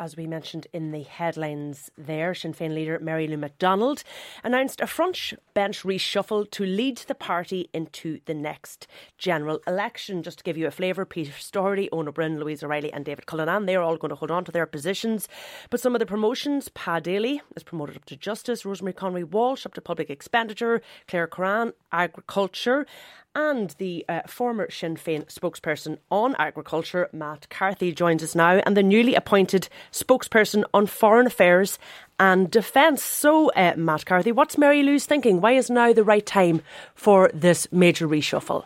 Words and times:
as 0.00 0.16
we 0.16 0.26
mentioned 0.26 0.66
in 0.72 0.92
the 0.92 1.02
headlines 1.02 1.90
there, 1.98 2.34
Sinn 2.34 2.54
Féin 2.54 2.74
leader 2.74 2.98
Mary 2.98 3.28
Lou 3.28 3.36
McDonald 3.36 4.02
announced 4.42 4.80
a 4.80 4.86
front 4.86 5.34
bench 5.52 5.82
reshuffle 5.82 6.50
to 6.52 6.64
lead 6.64 6.96
the 6.96 7.14
party 7.14 7.68
into 7.74 8.18
the 8.24 8.32
next 8.32 8.86
general 9.18 9.60
election. 9.66 10.22
Just 10.22 10.38
to 10.38 10.44
give 10.44 10.56
you 10.56 10.66
a 10.66 10.70
flavour, 10.70 11.04
Pearse 11.04 11.50
Doherty, 11.50 11.90
Eoin 11.92 12.08
Ó 12.08 12.14
Broin, 12.14 12.40
Louise 12.40 12.62
O'Reilly, 12.62 12.90
and 12.90 13.04
David 13.04 13.26
Cullinane, 13.26 13.66
they're 13.66 13.82
all 13.82 13.98
going 13.98 14.08
to 14.08 14.14
hold 14.14 14.30
on 14.30 14.42
to 14.46 14.52
their 14.52 14.64
positions. 14.64 15.28
But 15.68 15.80
some 15.80 15.94
of 15.94 15.98
the 15.98 16.06
promotions, 16.06 16.70
Pa 16.70 16.98
Daly 17.00 17.42
is 17.54 17.62
promoted 17.62 17.96
up 17.96 18.06
to 18.06 18.16
Justice, 18.16 18.64
Rosemary 18.64 18.94
Conway 18.94 19.24
Walsh 19.24 19.66
up 19.66 19.74
to 19.74 19.82
Public 19.82 20.08
Expenditure, 20.08 20.80
Claire 21.08 21.28
Kerrane, 21.28 21.74
Agriculture, 21.92 22.86
and 23.34 23.70
the 23.78 24.04
uh, 24.08 24.22
former 24.26 24.70
Sinn 24.70 24.96
Féin 24.96 25.26
spokesperson 25.26 25.98
on 26.10 26.34
agriculture, 26.38 27.08
Matt 27.12 27.48
Carthy, 27.48 27.92
joins 27.92 28.22
us 28.22 28.34
now, 28.34 28.60
and 28.66 28.76
the 28.76 28.82
newly 28.82 29.14
appointed 29.14 29.68
spokesperson 29.92 30.64
on 30.74 30.86
foreign 30.86 31.26
affairs 31.26 31.78
and 32.18 32.50
defence. 32.50 33.02
So, 33.02 33.50
uh, 33.52 33.74
Matt 33.76 34.04
Carthy, 34.04 34.32
what's 34.32 34.58
Mary 34.58 34.82
Lou's 34.82 35.06
thinking? 35.06 35.40
Why 35.40 35.52
is 35.52 35.70
now 35.70 35.92
the 35.92 36.04
right 36.04 36.26
time 36.26 36.62
for 36.94 37.30
this 37.32 37.68
major 37.70 38.08
reshuffle? 38.08 38.64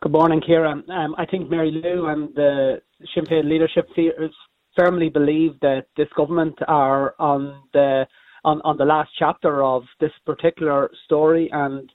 Good 0.00 0.12
morning, 0.12 0.42
Ciara. 0.44 0.82
Um, 0.88 1.14
I 1.16 1.26
think 1.26 1.48
Mary 1.48 1.70
Lou 1.70 2.06
and 2.06 2.34
the 2.34 2.82
Sinn 3.14 3.24
Féin 3.26 3.48
leadership 3.48 3.88
firmly 4.76 5.08
believe 5.08 5.52
that 5.60 5.86
this 5.96 6.08
government 6.16 6.58
are 6.66 7.14
on 7.18 7.62
the 7.72 8.06
on, 8.44 8.60
on 8.64 8.76
the 8.76 8.84
last 8.84 9.10
chapter 9.16 9.62
of 9.62 9.84
this 10.00 10.10
particular 10.26 10.90
story 11.04 11.48
and 11.52 11.88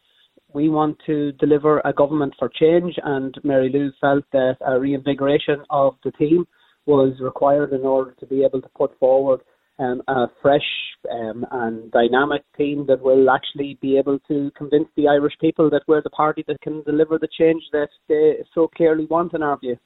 we 0.58 0.70
want 0.70 0.98
to 1.06 1.32
deliver 1.34 1.74
a 1.86 1.94
government 1.94 2.34
for 2.40 2.50
change, 2.50 2.96
and 3.04 3.32
Mary 3.44 3.70
Lou 3.72 3.92
felt 4.02 4.26
that 4.32 4.58
a 4.66 4.80
reinvigoration 4.80 5.60
of 5.70 5.96
the 6.04 6.12
team 6.14 6.48
was 6.88 7.14
required 7.20 7.74
in 7.74 7.82
order 7.82 8.16
to 8.20 8.26
be 8.26 8.44
able 8.44 8.62
to 8.64 8.70
put 8.82 8.98
forward 9.00 9.42
um, 9.78 10.02
a 10.08 10.26
fresh 10.42 10.70
um, 11.12 11.46
and 11.52 11.92
dynamic 11.92 12.44
team 12.58 12.86
that 12.88 13.02
will 13.08 13.30
actually 13.30 13.78
be 13.84 14.00
able 14.02 14.18
to 14.28 14.50
convince 14.58 14.90
the 14.96 15.08
Irish 15.08 15.36
people 15.40 15.70
that 15.70 15.84
we're 15.88 16.02
the 16.02 16.10
party 16.10 16.44
that 16.48 16.60
can 16.62 16.82
deliver 16.92 17.20
the 17.20 17.34
change 17.40 17.62
that 17.72 17.90
they 18.10 18.44
so 18.56 18.68
clearly 18.68 19.06
want, 19.06 19.36
in 19.36 19.44
our 19.44 19.60
view. 19.60 19.78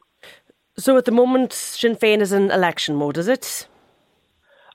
So 0.78 0.98
at 0.98 1.04
the 1.04 1.12
moment, 1.12 1.52
Sinn 1.52 1.98
Féin 1.98 2.22
is 2.22 2.32
in 2.32 2.50
election 2.50 2.96
mode, 2.96 3.18
is 3.18 3.28
it? 3.28 3.68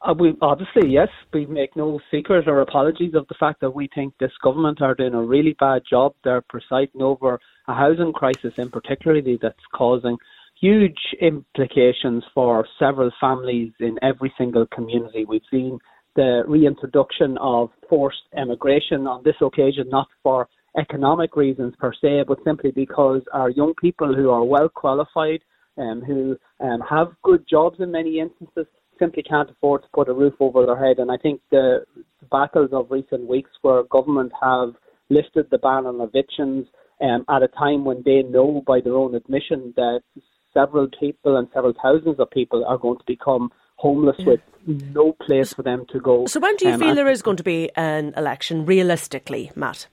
Uh, 0.07 0.15
we 0.15 0.35
obviously 0.41 0.89
yes, 0.89 1.09
we 1.33 1.47
make 1.47 1.75
no 1.75 1.99
secret 2.12 2.47
or 2.47 2.61
apologies 2.61 3.15
of 3.15 3.27
the 3.29 3.35
fact 3.41 3.61
that 3.61 3.75
we 3.75 3.89
think 3.93 4.15
this 4.19 4.31
government 4.43 4.81
are 4.81 4.95
doing 4.95 5.15
a 5.15 5.23
really 5.23 5.57
bad 5.59 5.83
job. 5.89 6.15
They're 6.23 6.45
presiding 6.49 7.03
over 7.03 7.41
a 7.67 7.75
housing 7.75 8.12
crisis, 8.12 8.55
in 8.57 8.71
particularly 8.71 9.37
that's 9.41 9.57
causing 9.75 10.17
huge 10.61 10.99
implications 11.21 12.23
for 12.33 12.67
several 12.79 13.11
families 13.21 13.73
in 13.81 13.99
every 14.01 14.33
single 14.39 14.67
community. 14.67 15.25
We've 15.25 15.43
seen 15.51 15.79
the 16.15 16.45
reintroduction 16.47 17.37
of 17.39 17.71
forced 17.89 18.23
emigration 18.37 19.07
on 19.09 19.23
this 19.25 19.37
occasion, 19.41 19.89
not 19.89 20.07
for 20.23 20.49
economic 20.79 21.34
reasons 21.37 21.75
per 21.81 21.93
se, 21.93 22.25
but 22.29 22.39
simply 22.45 22.71
because 22.71 23.23
our 23.33 23.51
young 23.51 23.75
people 23.81 24.15
who 24.15 24.31
are 24.31 24.45
well 24.45 24.69
qualified 24.69 25.41
and 25.77 26.03
um, 26.03 26.07
who 26.07 26.37
um, 26.61 26.81
have 26.89 27.09
good 27.23 27.45
jobs 27.49 27.81
in 27.81 27.91
many 27.91 28.21
instances 28.21 28.67
simply 28.99 29.23
can't 29.23 29.51
afford 29.51 29.83
to 29.83 29.89
put 29.93 30.09
a 30.09 30.15
roof 30.15 30.35
over 30.41 30.67
their 30.67 30.79
head. 30.79 30.99
And 30.99 31.11
I 31.11 31.17
think 31.17 31.41
the 31.51 31.85
battles 32.31 32.71
of 32.73 32.91
recent 32.91 33.29
weeks 33.29 33.51
where 33.63 33.83
government 33.85 34.33
have 34.43 34.75
lifted 35.09 35.49
the 35.51 35.59
ban 35.59 35.87
on 35.87 36.01
evictions 36.01 36.67
um, 37.01 37.25
at 37.29 37.43
a 37.43 37.49
time 37.49 37.85
when 37.85 38.03
they 38.05 38.23
know 38.23 38.63
by 38.67 38.81
their 38.81 38.95
own 38.95 39.15
admission 39.15 39.73
that 39.77 40.01
several 40.53 40.89
people 40.99 41.37
and 41.37 41.49
several 41.53 41.75
thousands 41.83 42.19
of 42.19 42.31
people 42.31 42.65
are 42.65 42.79
going 42.79 42.99
to 42.99 43.05
become 43.06 43.51
homeless 43.77 44.17
with 44.27 44.41
no 44.67 45.12
place 45.12 45.53
for 45.53 45.62
them 45.62 45.85
to 45.93 46.01
go. 46.01 46.27
So 46.27 46.41
when 46.41 46.56
do 46.56 46.67
you 46.67 46.73
um, 46.73 46.81
feel 46.81 46.95
there 46.95 47.11
is 47.11 47.23
going 47.23 47.37
to 47.37 47.43
be 47.43 47.71
an 47.77 48.15
election 48.17 48.65
realistically, 48.65 49.53
Matt? 49.55 49.87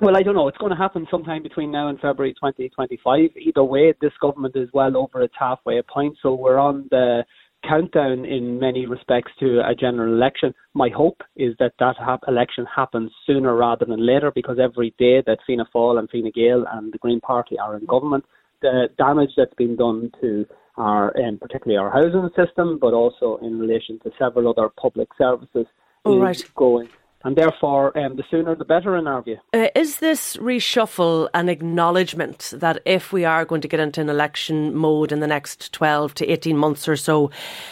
Well, 0.00 0.16
I 0.16 0.22
don't 0.22 0.34
know. 0.34 0.48
It's 0.48 0.58
going 0.58 0.72
to 0.72 0.76
happen 0.76 1.06
sometime 1.10 1.42
between 1.42 1.70
now 1.70 1.88
and 1.88 2.00
February 2.00 2.32
2025. 2.34 3.30
Either 3.36 3.62
way, 3.62 3.94
this 4.00 4.12
government 4.20 4.56
is 4.56 4.68
well 4.72 4.96
over 4.96 5.22
its 5.22 5.34
halfway 5.38 5.80
point, 5.82 6.16
so 6.20 6.34
we're 6.34 6.58
on 6.58 6.88
the 6.90 7.24
countdown 7.68 8.24
in 8.24 8.58
many 8.58 8.86
respects 8.86 9.32
to 9.40 9.60
a 9.66 9.74
general 9.74 10.12
election. 10.12 10.54
My 10.74 10.88
hope 10.88 11.22
is 11.36 11.54
that 11.58 11.72
that 11.78 11.96
ha- 11.98 12.18
election 12.28 12.66
happens 12.74 13.10
sooner 13.26 13.54
rather 13.54 13.84
than 13.84 14.04
later 14.04 14.30
because 14.34 14.58
every 14.62 14.94
day 14.98 15.22
that 15.26 15.38
Fianna 15.46 15.66
Fáil 15.74 15.98
and 15.98 16.08
Fine 16.10 16.30
Gael 16.34 16.64
and 16.72 16.92
the 16.92 16.98
Green 16.98 17.20
Party 17.20 17.58
are 17.58 17.76
in 17.76 17.86
government, 17.86 18.24
the 18.62 18.88
damage 18.98 19.30
that's 19.36 19.54
been 19.54 19.76
done 19.76 20.10
to 20.20 20.46
our, 20.76 21.16
um, 21.18 21.38
particularly 21.38 21.78
our 21.78 21.90
housing 21.90 22.28
system, 22.36 22.78
but 22.80 22.92
also 22.92 23.38
in 23.42 23.58
relation 23.58 23.98
to 24.00 24.10
several 24.18 24.48
other 24.48 24.68
public 24.80 25.08
services, 25.16 25.66
oh, 26.04 26.16
is 26.16 26.22
right. 26.22 26.44
going 26.56 26.88
and 27.24 27.36
therefore 27.36 27.96
um, 27.98 28.16
the 28.16 28.22
sooner 28.30 28.54
the 28.54 28.64
better 28.64 28.96
in 28.96 29.06
our 29.06 29.22
view. 29.22 29.38
Uh, 29.52 29.68
is 29.74 29.98
this 29.98 30.36
reshuffle 30.36 31.28
an 31.34 31.48
acknowledgement 31.48 32.52
that 32.56 32.80
if 32.84 33.12
we 33.12 33.24
are 33.24 33.44
going 33.44 33.60
to 33.62 33.68
get 33.68 33.80
into 33.80 34.00
an 34.00 34.08
election 34.08 34.74
mode 34.74 35.10
in 35.10 35.20
the 35.20 35.26
next 35.26 35.72
12 35.72 36.14
to 36.14 36.30
18 36.30 36.56
months 36.56 36.86
or 36.86 36.96
so, 36.96 37.30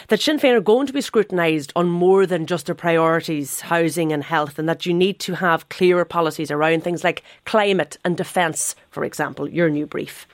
that 0.09 0.19
Sinn 0.19 0.39
Féin 0.39 0.55
are 0.55 0.61
going 0.61 0.87
to 0.87 0.93
be 0.93 1.01
scrutinised 1.01 1.71
on 1.75 1.89
more 1.89 2.25
than 2.25 2.45
just 2.45 2.65
their 2.65 2.75
priorities, 2.75 3.61
housing 3.61 4.11
and 4.11 4.23
health, 4.23 4.59
and 4.59 4.67
that 4.67 4.85
you 4.85 4.93
need 4.93 5.19
to 5.19 5.35
have 5.35 5.69
clearer 5.69 6.05
policies 6.05 6.51
around 6.51 6.83
things 6.83 7.03
like 7.03 7.23
climate 7.45 7.97
and 8.03 8.17
defence, 8.17 8.75
for 8.89 9.03
example, 9.03 9.49
your 9.49 9.69
new 9.69 9.85
brief? 9.85 10.27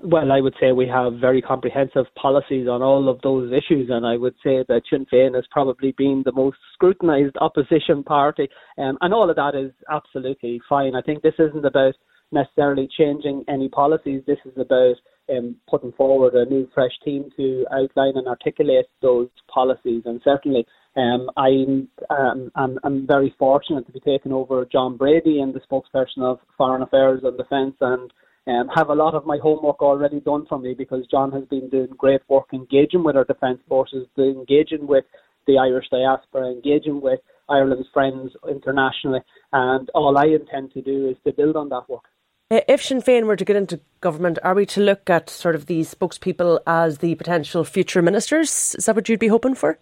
Well, 0.00 0.32
I 0.32 0.40
would 0.40 0.54
say 0.60 0.72
we 0.72 0.88
have 0.88 1.14
very 1.14 1.40
comprehensive 1.40 2.06
policies 2.20 2.68
on 2.68 2.82
all 2.82 3.08
of 3.08 3.20
those 3.22 3.52
issues, 3.52 3.90
and 3.90 4.04
I 4.04 4.16
would 4.16 4.34
say 4.42 4.64
that 4.68 4.82
Sinn 4.90 5.06
Féin 5.10 5.34
has 5.34 5.44
probably 5.50 5.92
been 5.96 6.22
the 6.24 6.32
most 6.32 6.58
scrutinised 6.74 7.36
opposition 7.40 8.02
party, 8.02 8.48
um, 8.76 8.98
and 9.00 9.14
all 9.14 9.30
of 9.30 9.36
that 9.36 9.54
is 9.54 9.72
absolutely 9.90 10.60
fine. 10.68 10.94
I 10.94 11.00
think 11.00 11.22
this 11.22 11.38
isn't 11.38 11.64
about 11.64 11.94
necessarily 12.32 12.88
changing 12.98 13.44
any 13.48 13.68
policies. 13.68 14.22
This 14.26 14.38
is 14.44 14.52
about 14.58 14.96
um, 15.30 15.56
putting 15.70 15.92
forward 15.92 16.34
a 16.34 16.44
new, 16.44 16.68
fresh 16.74 16.92
team 17.04 17.30
to 17.36 17.64
outline 17.72 18.16
and 18.16 18.26
articulate 18.26 18.86
those 19.00 19.28
policies. 19.48 20.02
And 20.04 20.20
certainly, 20.24 20.66
um, 20.96 21.30
I'm, 21.36 21.88
um, 22.10 22.50
I'm, 22.56 22.78
I'm 22.82 23.06
very 23.06 23.34
fortunate 23.38 23.86
to 23.86 23.92
be 23.92 24.00
taking 24.00 24.32
over 24.32 24.66
John 24.70 24.96
Brady 24.96 25.40
and 25.40 25.54
the 25.54 25.60
spokesperson 25.60 26.22
of 26.22 26.40
Foreign 26.58 26.82
Affairs 26.82 27.20
and 27.24 27.38
Defence 27.38 27.76
and 27.80 28.12
um, 28.46 28.68
have 28.74 28.88
a 28.88 28.94
lot 28.94 29.14
of 29.14 29.24
my 29.24 29.38
homework 29.42 29.80
already 29.80 30.20
done 30.20 30.46
for 30.46 30.58
me 30.58 30.74
because 30.74 31.06
John 31.10 31.32
has 31.32 31.44
been 31.44 31.68
doing 31.68 31.88
great 31.96 32.20
work 32.28 32.46
engaging 32.52 33.02
with 33.02 33.16
our 33.16 33.24
defence 33.24 33.60
forces, 33.68 34.06
engaging 34.18 34.86
with 34.86 35.04
the 35.46 35.58
Irish 35.58 35.86
diaspora, 35.90 36.50
engaging 36.50 37.00
with 37.00 37.20
Ireland's 37.48 37.88
friends 37.92 38.32
internationally, 38.48 39.20
and 39.52 39.90
all 39.94 40.16
I 40.16 40.26
intend 40.26 40.72
to 40.72 40.82
do 40.82 41.08
is 41.08 41.16
to 41.24 41.32
build 41.32 41.56
on 41.56 41.68
that 41.70 41.88
work. 41.88 42.04
Uh, 42.50 42.60
if 42.68 42.82
Sinn 42.82 43.00
Féin 43.00 43.24
were 43.24 43.36
to 43.36 43.44
get 43.44 43.56
into 43.56 43.80
government, 44.00 44.38
are 44.42 44.54
we 44.54 44.66
to 44.66 44.80
look 44.80 45.08
at 45.08 45.30
sort 45.30 45.54
of 45.54 45.66
these 45.66 45.94
spokespeople 45.94 46.60
as 46.66 46.98
the 46.98 47.14
potential 47.14 47.64
future 47.64 48.02
ministers? 48.02 48.74
Is 48.78 48.84
that 48.86 48.94
what 48.94 49.08
you'd 49.08 49.20
be 49.20 49.28
hoping 49.28 49.54
for? 49.54 49.78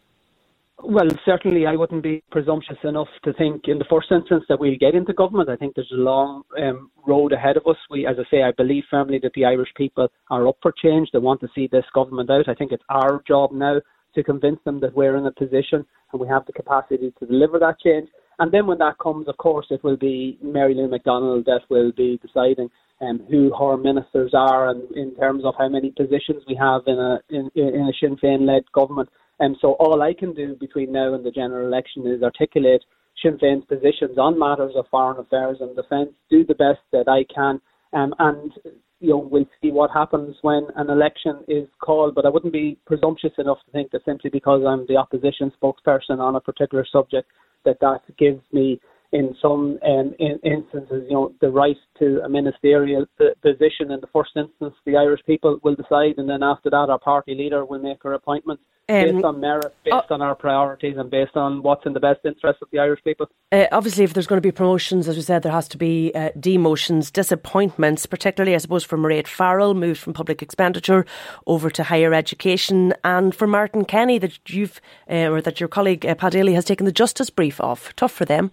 Well, 0.85 1.09
certainly 1.25 1.65
I 1.65 1.77
wouldn't 1.77 2.03
be 2.03 2.25
presumptuous 2.33 2.79
enough 2.83 3.09
to 3.25 3.33
think 3.35 3.69
in 3.69 3.79
the 3.79 3.85
first 3.89 4.11
instance 4.11 4.45
that 4.49 4.59
we'll 4.59 4.77
get 4.79 4.97
into 4.97 5.13
government. 5.13 5.49
I 5.49 5.55
think 5.55 5.77
there's 5.77 5.93
a 5.93 5.97
long 5.97 6.43
um, 6.61 6.91
road 7.07 7.33
ahead 7.33 7.57
of 7.57 7.67
us. 7.69 7.77
We, 7.89 8.05
as 8.05 8.17
I 8.19 8.29
say, 8.29 8.43
I 8.43 8.51
believe 8.51 8.83
firmly 8.91 9.21
that 9.23 9.33
the 9.35 9.45
Irish 9.45 9.69
people 9.77 10.09
are 10.29 10.49
up 10.49 10.57
for 10.61 10.73
change. 10.73 11.11
They 11.13 11.21
want 11.21 11.41
to 11.43 11.49
see 11.55 11.69
this 11.71 11.85
government 11.95 12.31
out. 12.31 12.49
I 12.49 12.55
think 12.55 12.73
it's 12.73 12.83
our 12.89 13.23
job 13.29 13.53
now 13.53 13.81
to 14.15 14.25
convince 14.25 14.59
them 14.65 14.81
that 14.81 14.95
we're 14.95 15.17
in 15.17 15.27
a 15.27 15.33
position 15.33 15.87
and 16.13 16.21
we 16.21 16.27
have 16.27 16.47
the 16.47 16.53
capacity 16.53 17.13
to 17.19 17.27
deliver 17.27 17.61
that 17.61 17.79
change. 17.81 18.09
And 18.41 18.51
then 18.51 18.67
when 18.67 18.79
that 18.79 18.99
comes, 18.99 19.29
of 19.29 19.37
course, 19.37 19.67
it 19.71 19.85
will 19.85 19.97
be 19.97 20.37
Mary 20.43 20.75
Lou 20.75 20.89
McDonald 20.89 21.45
that 21.45 21.61
will 21.71 21.93
be 21.93 22.19
deciding 22.27 22.69
um, 23.01 23.21
who 23.31 23.55
her 23.55 23.77
ministers 23.77 24.33
are 24.35 24.71
and 24.71 24.91
in 24.97 25.15
terms 25.15 25.45
of 25.45 25.55
how 25.59 25.69
many 25.69 25.91
positions 25.91 26.43
we 26.49 26.57
have 26.57 26.83
in 26.87 26.99
a 26.99 27.21
in, 27.31 27.51
in 27.55 27.89
a 27.89 27.93
Sinn 28.01 28.17
Féin 28.17 28.47
led 28.47 28.65
government. 28.73 29.09
And 29.41 29.57
so 29.61 29.73
all 29.75 30.03
I 30.03 30.15
can 30.15 30.35
do 30.35 30.55
between 30.55 30.93
now 30.93 31.15
and 31.15 31.25
the 31.25 31.31
general 31.31 31.67
election 31.67 32.07
is 32.07 32.23
articulate 32.23 32.85
Sinn 33.23 33.39
Féin's 33.39 33.65
positions 33.67 34.19
on 34.19 34.39
matters 34.39 34.73
of 34.77 34.87
foreign 34.91 35.19
affairs 35.19 35.59
and 35.61 35.77
defence, 35.77 36.11
do 36.31 36.45
the 36.45 36.55
best 36.55 36.81
that 36.93 37.09
I 37.09 37.25
can, 37.33 37.61
um, 37.93 38.15
and 38.19 38.53
you 39.01 39.11
know 39.11 39.19
we'll 39.19 39.49
see 39.61 39.71
what 39.71 39.91
happens 39.91 40.37
when 40.43 40.67
an 40.77 40.91
election 40.91 41.45
is 41.49 41.69
called. 41.83 42.15
But 42.15 42.25
I 42.25 42.31
wouldn't 42.31 42.53
be 42.53 42.79
presumptuous 42.87 43.35
enough 43.39 43.59
to 43.67 43.73
think 43.73 43.91
that 43.91 44.05
simply 44.05 44.31
because 44.31 44.63
I'm 44.67 44.87
the 44.87 44.97
opposition 44.97 45.53
spokesperson 45.63 46.19
on 46.19 46.37
a 46.37 46.41
particular 46.41 46.87
subject 46.91 47.29
that 47.65 47.81
that 47.81 48.01
gives 48.19 48.43
me 48.53 48.81
in 49.13 49.37
some 49.41 49.79
um, 49.85 50.15
in 50.19 50.39
instances, 50.43 51.05
you 51.09 51.13
know, 51.13 51.35
the 51.41 51.51
right 51.51 51.77
to 51.99 52.21
a 52.25 52.29
ministerial 52.29 53.07
position 53.43 53.91
in 53.91 54.01
the 54.01 54.09
first 54.13 54.31
instance, 54.37 54.75
the 54.87 54.97
Irish 54.97 55.21
people 55.27 55.59
will 55.63 55.75
decide, 55.75 56.15
and 56.17 56.29
then 56.29 56.43
after 56.43 56.71
that, 56.71 56.89
our 56.89 56.99
party 56.99 57.35
leader 57.35 57.65
will 57.65 57.79
make 57.79 58.03
her 58.03 58.15
appointment 58.15 58.59
um, 58.89 59.05
based 59.05 59.25
on 59.25 59.41
merit, 59.41 59.75
based 59.85 60.11
uh, 60.11 60.15
on 60.15 60.23
our 60.23 60.35
priorities, 60.35 60.97
and 60.97 61.11
based 61.11 61.37
on 61.37 61.63
what's 61.63 61.85
in 61.85 61.93
the 61.93 62.01
best 62.01 62.21
interest 62.25 62.61
of 62.63 62.69
the 62.73 62.79
Irish 62.79 63.05
people. 63.05 63.27
Uh, 63.53 63.67
obviously, 63.71 64.03
if 64.03 64.15
there's 64.15 64.27
going 64.27 64.39
to 64.39 64.47
be 64.47 64.51
promotions, 64.51 65.07
as 65.09 65.17
we 65.17 65.23
said, 65.23 65.43
there 65.43 65.53
has 65.53 65.69
to 65.69 65.79
be 65.79 66.11
uh, 66.15 66.31
demotions, 66.39 67.13
disappointments, 67.13 68.07
particularly, 68.07 68.55
I 68.55 68.59
suppose, 68.59 68.83
for 68.83 68.97
Mairead 68.97 69.27
Farrell, 69.27 69.75
moved 69.75 70.01
from 70.01 70.15
public 70.15 70.41
expenditure 70.41 71.05
over 71.47 71.69
to 71.69 71.85
higher 71.85 72.15
education, 72.15 72.95
and 73.05 73.35
for 73.35 73.47
Martin 73.47 73.85
Kenny, 73.85 74.19
that 74.19 74.49
you've 74.49 74.81
uh, 75.11 75.31
or 75.31 75.43
that 75.43 75.61
your 75.61 75.69
colleague 75.69 76.07
uh, 76.07 76.15
Pat 76.15 76.33
Daly 76.33 76.55
has 76.55 76.65
taken 76.65 76.87
the 76.87 76.93
justice 76.93 77.29
brief 77.29 77.61
off. 77.61 77.95
Tough 77.95 78.13
for 78.13 78.25
them. 78.25 78.51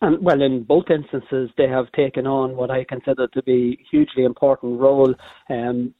And 0.00 0.22
well, 0.22 0.40
in 0.40 0.62
both 0.62 0.90
instances, 0.90 1.50
they 1.56 1.66
have 1.66 1.90
taken 1.92 2.26
on 2.26 2.54
what 2.54 2.70
I 2.70 2.84
consider 2.84 3.26
to 3.26 3.42
be 3.42 3.84
hugely 3.90 4.24
important 4.24 4.80
role. 4.80 5.12
Um, 5.50 5.92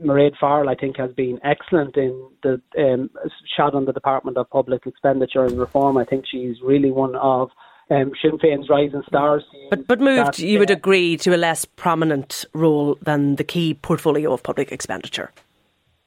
Mairead 0.00 0.36
Farrell, 0.38 0.68
I 0.68 0.76
think, 0.76 0.96
has 0.98 1.10
been 1.12 1.40
excellent 1.42 1.96
in 1.96 2.28
the 2.44 2.62
um, 2.78 3.10
shot 3.56 3.74
on 3.74 3.86
the 3.86 3.92
Department 3.92 4.36
of 4.36 4.48
Public 4.50 4.86
Expenditure 4.86 5.44
and 5.44 5.58
Reform. 5.58 5.96
I 5.96 6.04
think 6.04 6.26
she's 6.30 6.60
really 6.62 6.92
one 6.92 7.16
of 7.16 7.50
um, 7.90 8.12
Sinn 8.22 8.38
Féin's 8.38 8.68
rising 8.70 9.02
stars. 9.08 9.42
But, 9.68 9.88
but 9.88 10.00
moved, 10.00 10.26
that, 10.26 10.38
you 10.38 10.60
would 10.60 10.70
uh, 10.70 10.74
agree, 10.74 11.16
to 11.18 11.34
a 11.34 11.36
less 11.36 11.64
prominent 11.64 12.44
role 12.54 12.96
than 13.02 13.34
the 13.34 13.44
key 13.44 13.74
portfolio 13.74 14.32
of 14.32 14.44
public 14.44 14.70
expenditure. 14.70 15.32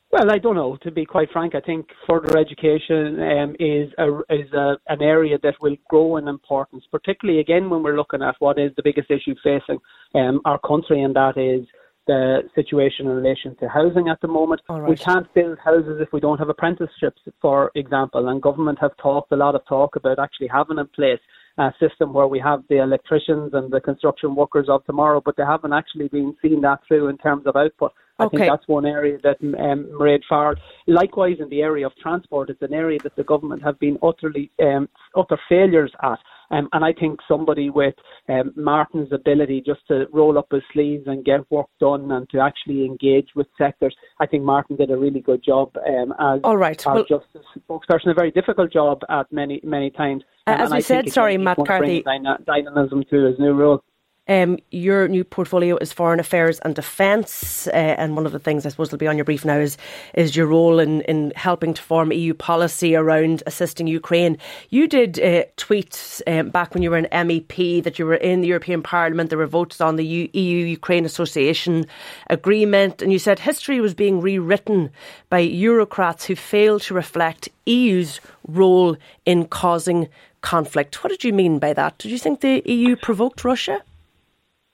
Well, 0.10 0.32
I 0.32 0.38
don't 0.38 0.56
know. 0.56 0.78
To 0.84 0.92
be 0.92 1.06
quite 1.06 1.30
frank, 1.32 1.54
I 1.54 1.60
think 1.60 1.88
further 2.08 2.38
education 2.38 3.20
um, 3.20 3.56
is 3.60 3.92
a, 3.98 4.20
is 4.30 4.52
a, 4.54 4.78
an 4.88 5.02
area 5.02 5.38
that 5.44 5.56
will 5.62 5.76
grow 5.90 6.16
in 6.16 6.30
importance, 6.30 6.86
particularly 6.90 7.42
again 7.42 7.70
when 7.70 7.84
we're 7.84 7.98
looking 7.98 8.22
at 8.22 8.36
what 8.40 8.58
is 8.58 8.72
the 8.78 8.84
biggest 8.84 9.12
issue 9.12 9.36
facing 9.44 9.80
um, 10.16 10.40
our 10.46 10.60
country, 10.60 11.04
and 11.04 11.14
that 11.16 11.38
is 11.38 11.68
the 12.08 12.44
situation 12.56 13.08
in 13.08 13.12
relation 13.12 13.54
to 13.58 13.68
housing 13.68 14.08
at 14.08 14.22
the 14.22 14.30
moment. 14.30 14.62
Right. 14.70 14.90
We 14.90 14.96
can't 14.96 15.32
build 15.34 15.60
houses 15.60 16.00
if 16.00 16.08
we 16.14 16.22
don't 16.22 16.38
have 16.38 16.48
apprenticeships, 16.48 17.22
for 17.42 17.70
example, 17.76 18.30
and 18.30 18.42
government 18.42 18.80
have 18.80 18.96
talked 18.96 19.34
a 19.34 19.36
lot 19.36 19.56
of 19.56 19.66
talk 19.68 19.98
about 19.98 20.20
actually 20.20 20.48
having 20.48 20.78
in 20.78 20.88
place 20.88 21.20
a 21.58 21.74
system 21.82 22.14
where 22.14 22.28
we 22.28 22.40
have 22.40 22.64
the 22.70 22.78
electricians 22.78 23.54
and 23.54 23.72
the 23.72 23.82
construction 23.82 24.36
workers 24.36 24.68
of 24.70 24.86
tomorrow, 24.86 25.22
but 25.24 25.36
they 25.36 25.44
haven't 25.44 25.74
actually 25.74 26.08
been 26.08 26.34
seeing 26.42 26.62
that 26.62 26.80
through 26.88 27.10
in 27.10 27.18
terms 27.18 27.46
of 27.46 27.58
output. 27.58 27.92
I 28.20 28.26
okay. 28.26 28.38
think 28.38 28.52
that's 28.52 28.68
one 28.68 28.86
area 28.86 29.18
that 29.24 29.38
um, 29.42 29.86
Mairead 30.00 30.22
Farrell. 30.28 30.56
Likewise, 30.88 31.38
in 31.40 31.50
the 31.50 31.62
area 31.62 31.86
of 31.86 31.96
transport, 32.02 32.50
it's 32.50 32.62
an 32.62 32.74
area 32.74 32.98
that 33.04 33.16
the 33.16 33.24
government 33.24 33.64
have 33.64 33.80
been 33.80 33.98
utterly 34.02 34.52
um, 34.62 34.90
utter 35.16 35.38
failures 35.48 35.92
at. 36.02 36.20
Um, 36.50 36.70
and 36.72 36.84
I 36.84 36.94
think 36.94 37.20
somebody 37.28 37.70
with 37.70 37.94
um, 38.30 38.54
Martin's 38.56 39.12
ability 39.12 39.62
just 39.66 39.82
to 39.90 40.06
roll 40.14 40.38
up 40.38 40.48
his 40.52 40.62
sleeves 40.72 41.04
and 41.06 41.26
get 41.26 41.50
work 41.52 41.68
done 41.80 42.10
and 42.12 42.28
to 42.30 42.40
actually 42.40 42.86
engage 42.86 43.28
with 43.36 43.48
sectors, 43.58 43.96
I 44.20 44.26
think 44.26 44.44
Martin 44.44 44.78
did 44.78 44.90
a 44.90 44.98
really 44.98 45.20
good 45.20 45.44
job 45.44 45.76
um, 45.86 46.14
as 46.20 46.40
All 46.44 46.58
right. 46.58 46.88
our 46.88 46.96
well, 46.96 47.04
justice 47.04 47.46
spokesperson. 47.70 48.12
A 48.12 48.14
very 48.14 48.32
difficult 48.32 48.72
job 48.72 49.02
at 49.10 49.32
many 49.32 49.60
many 49.64 49.90
times. 49.92 50.24
Uh, 50.48 50.56
as 50.58 50.72
we 50.72 50.82
said, 50.82 51.12
sorry, 51.12 51.38
Matt 51.38 51.58
Carthy, 51.66 52.02
dynamism 52.04 53.04
to 53.10 53.26
his 53.26 53.38
new 53.38 53.54
role. 53.54 53.84
Um, 54.28 54.58
your 54.72 55.08
new 55.08 55.24
portfolio 55.24 55.78
is 55.78 55.94
foreign 55.94 56.20
affairs 56.20 56.60
and 56.60 56.76
defence, 56.76 57.68
uh, 57.68 57.96
and 57.98 58.16
one 58.16 58.26
of 58.26 58.32
the 58.32 58.40
things 58.40 58.66
I 58.66 58.70
suppose 58.70 58.92
will 58.92 58.98
be 58.98 59.08
on 59.08 59.18
your 59.18 59.26
brief 59.26 59.46
now 59.46 59.58
is 59.58 59.78
is 60.14 60.36
your 60.36 60.48
role 60.48 60.80
in, 60.80 61.02
in 61.02 61.32
helping 61.36 61.74
to 61.74 61.82
form 61.82 62.12
EU 62.12 62.34
policy 62.34 62.96
around 62.96 63.44
assisting 63.48 63.88
Ukraine. 63.88 64.38
You 64.70 64.88
did 64.88 65.20
uh, 65.20 65.44
tweet 65.56 66.22
um, 66.28 66.50
back 66.50 66.74
when 66.74 66.84
you 66.84 66.92
were 66.92 66.98
an 66.98 67.28
MEP 67.28 67.84
that 67.84 67.98
you 67.98 68.06
were 68.06 68.16
in 68.16 68.42
the 68.42 68.48
European 68.48 68.84
Parliament. 68.84 69.30
There 69.30 69.40
were 69.40 69.48
votes 69.48 69.80
on 69.80 69.96
the 69.96 70.06
EU 70.06 70.66
Ukraine 70.66 71.06
Association 71.06 71.86
Agreement, 72.30 73.02
and 73.02 73.12
you 73.12 73.20
said 73.20 73.40
history 73.40 73.80
was 73.80 73.94
being 73.94 74.20
rewritten 74.20 74.90
by 75.30 75.48
Eurocrats 75.48 76.26
who 76.26 76.36
failed 76.36 76.82
to 76.84 76.94
reflect 76.94 77.50
EU's 77.66 78.20
role 78.48 78.98
in 79.26 79.46
causing 79.46 80.10
conflict. 80.42 81.04
What 81.04 81.10
did 81.10 81.24
you 81.24 81.34
mean 81.34 81.60
by 81.60 81.74
that? 81.74 81.98
Did 81.98 82.12
you 82.12 82.18
think 82.18 82.42
the 82.42 82.62
EU 82.66 82.96
provoked 82.96 83.44
Russia? 83.44 83.82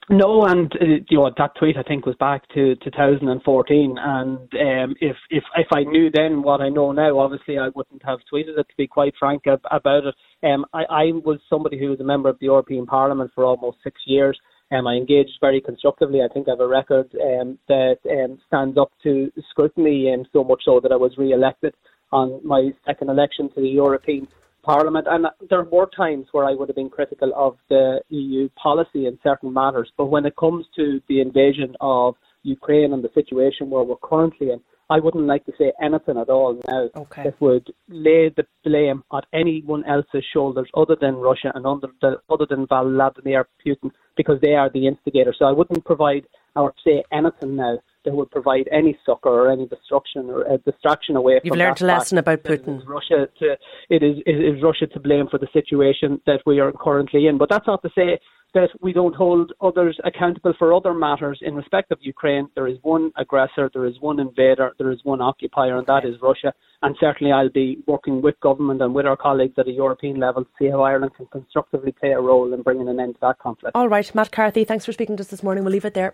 No, 0.10 0.44
and 0.46 0.72
uh, 0.82 0.86
you 1.10 1.18
know 1.18 1.32
that 1.38 1.56
tweet 1.58 1.78
I 1.78 1.84
think 1.84 2.06
was 2.06 2.16
back 2.20 2.48
to 2.50 2.76
2014, 2.76 3.98
and 3.98 4.38
um, 4.38 4.96
if 5.00 5.16
if 5.30 5.44
if 5.56 5.68
I 5.74 5.84
knew 5.84 6.10
then 6.14 6.42
what 6.44 6.60
I 6.60 6.68
know 6.70 6.92
now, 6.92 7.20
obviously 7.20 7.58
I 7.58 7.70
wouldn't 7.74 8.04
have 8.04 8.20
tweeted 8.32 8.58
it. 8.58 8.68
To 8.68 8.78
be 8.78 8.86
quite 8.86 9.14
frank 9.18 9.44
about 9.46 10.04
it, 10.06 10.16
um, 10.46 10.66
I, 10.74 10.84
I 10.90 11.04
was 11.24 11.40
somebody 11.50 11.80
who 11.80 11.90
was 11.90 12.02
a 12.02 12.04
member 12.04 12.28
of 12.28 12.38
the 12.40 12.48
European 12.48 12.86
Parliament 12.86 13.32
for 13.34 13.46
almost 13.46 13.78
six 13.84 14.02
years. 14.06 14.38
Um, 14.72 14.88
I 14.88 14.96
engaged 14.96 15.38
very 15.40 15.62
constructively. 15.62 16.22
I 16.22 16.34
think 16.34 16.48
I 16.48 16.52
have 16.52 16.60
a 16.60 16.68
record 16.68 17.10
um, 17.22 17.58
that 17.70 17.98
um, 18.10 18.40
stands 18.48 18.78
up 18.78 18.92
to 19.04 19.32
scrutiny, 19.52 20.10
and 20.10 20.26
um, 20.26 20.30
so 20.34 20.44
much 20.44 20.64
so 20.66 20.82
that 20.82 20.92
I 20.92 20.98
was 20.98 21.18
re-elected 21.18 21.76
on 22.12 22.42
my 22.46 22.72
second 22.86 23.10
election 23.10 23.50
to 23.56 23.62
the 23.62 23.70
European 23.70 24.28
Parliament. 24.64 25.08
And 25.10 25.28
there 25.50 25.64
were 25.64 25.88
times 25.96 26.28
where 26.32 26.46
I 26.46 26.54
would 26.54 26.70
have 26.70 26.76
been 26.76 26.90
critical 26.90 27.32
of 27.36 27.58
the 27.70 28.02
EU 28.10 28.50
policy 28.62 29.06
in 29.08 29.20
certain 29.24 29.54
matters. 29.54 29.92
But 29.98 30.06
when 30.06 30.26
it 30.26 30.36
comes 30.36 30.66
to 30.76 31.02
the 31.08 31.22
invasion 31.22 31.76
of 31.82 32.16
Ukraine 32.44 32.94
and 32.94 33.04
the 33.04 33.12
situation 33.14 33.70
where 33.70 33.84
we're 33.84 33.96
currently 33.98 34.52
in, 34.52 34.60
I 34.90 35.00
wouldn't 35.00 35.26
like 35.26 35.46
to 35.46 35.54
say 35.58 35.72
anything 35.82 36.18
at 36.18 36.30
all 36.30 36.60
now 36.68 36.90
okay. 36.96 37.24
that 37.24 37.42
would 37.42 37.74
lay 37.88 38.30
the 38.30 38.46
blame 38.64 39.04
on 39.12 39.24
anyone 39.34 39.84
else's 39.86 40.26
shoulders 40.34 40.70
other 40.76 40.98
than 41.00 41.16
Russia 41.16 41.52
and 41.56 41.66
under 41.66 41.88
the, 42.02 42.18
other 42.30 42.46
than 42.48 42.68
Vladimir 42.68 43.48
Putin 43.66 43.92
because 44.18 44.40
they 44.42 44.54
are 44.54 44.70
the 44.70 44.88
instigator. 44.88 45.34
So 45.38 45.46
I 45.46 45.52
wouldn't 45.52 45.86
provide 45.86 46.26
or 46.56 46.74
say 46.86 47.04
anything 47.12 47.56
now 47.56 47.80
that 48.06 48.14
would 48.14 48.32
provide 48.32 48.68
any 48.72 48.98
succor 49.06 49.30
or 49.30 49.52
any 49.52 49.68
destruction 49.68 50.30
or 50.30 50.44
a 50.44 50.58
distraction 50.60 51.16
away 51.16 51.40
You've 51.44 51.52
from 51.52 51.60
learned 51.60 51.82
a 51.82 51.86
lesson 51.86 52.18
about 52.18 52.44
Putin. 52.44 52.82
It 52.82 52.88
Russia 52.88 53.28
to 53.40 53.58
it 53.90 54.04
is 54.04 54.18
it 54.26 54.56
is 54.56 54.64
Russia 54.64 54.88
to 54.88 55.00
blame 55.00 55.28
for 55.30 55.38
the 55.38 55.48
situation 55.54 56.22
that 56.26 56.42
we 56.46 56.60
are 56.60 56.72
currently 56.72 57.28
in. 57.28 57.38
But 57.38 57.50
that's 57.50 57.68
not 57.68 57.82
to 57.84 57.90
say 57.96 58.20
that 58.54 58.70
we 58.82 58.94
don't 58.94 59.16
hold 59.16 59.52
others 59.62 60.00
accountable 60.04 60.54
for 60.58 60.74
other 60.74 60.94
matters 60.94 61.40
in 61.42 61.56
respect 61.56 61.92
of 61.92 61.98
Ukraine. 62.02 62.48
There 62.56 62.68
is 62.68 62.78
one 62.84 63.12
aggressor, 63.18 63.70
there 63.74 63.86
is 63.86 63.96
one 64.00 64.20
invader, 64.20 64.72
there 64.78 64.92
is 64.92 65.00
one 65.04 65.22
occupier, 65.22 65.78
and 65.78 65.88
that 65.88 66.06
is 66.06 66.16
Russia. 66.22 66.54
And 66.82 66.96
certainly 67.00 67.34
I'll 67.34 67.50
be 67.50 67.80
working 67.88 68.22
with 68.22 68.40
government 68.42 68.82
and 68.82 68.94
with 68.94 69.06
our 69.06 69.18
colleagues 69.18 69.56
at 69.58 69.68
a 69.68 69.72
European 69.72 70.20
level 70.20 70.44
to 70.44 70.50
see 70.60 70.70
how 70.70 70.82
Ireland 70.82 71.16
can 71.16 71.26
constructively 71.28 71.94
play 71.94 72.12
a 72.12 72.22
role 72.22 72.54
in 72.54 72.62
bringing 72.62 72.90
an 72.90 73.00
end 73.00 73.16
to 73.16 73.20
that 73.22 73.40
conflict. 73.40 73.76
All 73.76 73.90
right, 73.90 74.14
Matt 74.14 74.32
Carthy, 74.32 74.66
thanks 74.66 74.86
for 74.86 74.94
speaking 74.94 75.18
to 75.18 75.22
us 75.22 75.30
this 75.30 75.42
morning. 75.42 75.64
We'll 75.64 75.74
leave 75.74 75.86
it 75.86 75.96
there. 75.96 76.14